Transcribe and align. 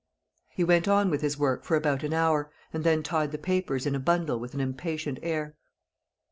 He 0.49 0.63
went 0.63 0.87
on 0.87 1.11
with 1.11 1.21
his 1.21 1.37
work 1.37 1.63
for 1.63 1.77
about 1.77 2.01
an 2.01 2.11
hour, 2.11 2.51
and 2.73 2.83
then 2.83 3.03
tied 3.03 3.31
the 3.31 3.37
papers 3.37 3.85
in 3.85 3.93
a 3.93 3.99
bundle 3.99 4.39
with 4.39 4.55
an 4.55 4.59
impatient 4.59 5.19
air. 5.21 5.55